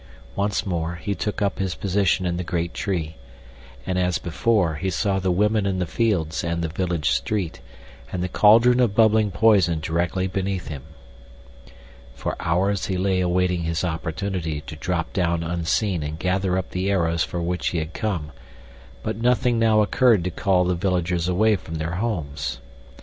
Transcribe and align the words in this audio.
Once 0.35 0.65
more 0.65 0.95
he 0.95 1.13
took 1.13 1.43
up 1.43 1.59
his 1.59 1.75
position 1.75 2.25
in 2.25 2.37
the 2.37 2.43
great 2.43 2.73
tree, 2.73 3.17
and, 3.85 3.99
as 3.99 4.17
before, 4.17 4.73
he 4.77 4.89
saw 4.89 5.19
the 5.19 5.29
women 5.29 5.67
in 5.67 5.77
the 5.77 5.85
fields 5.85 6.43
and 6.43 6.63
the 6.63 6.67
village 6.67 7.11
street, 7.11 7.61
and 8.11 8.23
the 8.23 8.27
cauldron 8.27 8.79
of 8.79 8.95
bubbling 8.95 9.29
poison 9.29 9.79
directly 9.79 10.25
beneath 10.25 10.69
him. 10.69 10.81
For 12.15 12.35
hours 12.39 12.87
he 12.87 12.97
lay 12.97 13.19
awaiting 13.21 13.61
his 13.61 13.83
opportunity 13.83 14.61
to 14.61 14.75
drop 14.75 15.13
down 15.13 15.43
unseen 15.43 16.01
and 16.01 16.17
gather 16.17 16.57
up 16.57 16.71
the 16.71 16.89
arrows 16.89 17.23
for 17.23 17.39
which 17.39 17.67
he 17.67 17.77
had 17.77 17.93
come; 17.93 18.31
but 19.03 19.17
nothing 19.21 19.59
now 19.59 19.83
occurred 19.83 20.23
to 20.23 20.31
call 20.31 20.63
the 20.63 20.73
villagers 20.73 21.27
away 21.27 21.55
from 21.55 21.75
their 21.75 21.97
homes. 21.97 22.57